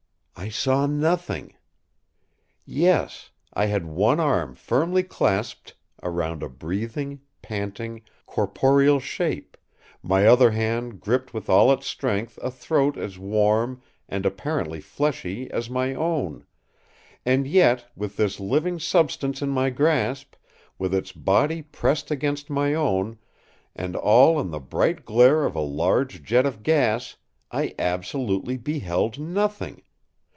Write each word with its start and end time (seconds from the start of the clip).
I 0.37 0.49
saw 0.49 0.87
nothing! 0.87 1.53
Yes; 2.65 3.29
I 3.53 3.67
had 3.67 3.85
one 3.85 4.19
arm 4.19 4.55
firmly 4.55 5.03
clasped 5.03 5.75
round 6.01 6.41
a 6.41 6.49
breathing, 6.49 7.21
panting, 7.43 8.01
corporeal 8.25 8.99
shape, 8.99 9.55
my 10.01 10.25
other 10.25 10.49
hand 10.49 10.99
gripped 10.99 11.31
with 11.31 11.47
all 11.47 11.71
its 11.71 11.85
strength 11.85 12.39
a 12.41 12.49
throat 12.49 12.97
as 12.97 13.19
warm, 13.19 13.83
and 14.09 14.25
apparently 14.25 14.81
fleshly, 14.81 15.51
as 15.51 15.69
my 15.69 15.93
own; 15.93 16.43
and 17.23 17.45
yet, 17.45 17.85
with 17.95 18.17
this 18.17 18.39
living 18.39 18.79
substance 18.79 19.43
in 19.43 19.49
my 19.49 19.69
grasp, 19.69 20.33
with 20.79 20.91
its 20.91 21.11
body 21.11 21.61
pressed 21.61 22.09
against 22.09 22.49
my 22.49 22.73
own, 22.73 23.19
and 23.75 23.95
all 23.95 24.39
in 24.39 24.49
the 24.49 24.59
bright 24.59 25.05
glare 25.05 25.45
of 25.45 25.53
a 25.55 25.59
large 25.61 26.23
jet 26.23 26.47
of 26.47 26.63
gas, 26.63 27.15
I 27.51 27.75
absolutely 27.77 28.57
beheld 28.57 29.19
nothing! 29.19 29.83